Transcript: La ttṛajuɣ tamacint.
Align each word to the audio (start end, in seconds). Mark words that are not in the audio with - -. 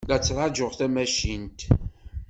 La 0.09 0.17
ttṛajuɣ 0.19 0.71
tamacint. 0.75 1.59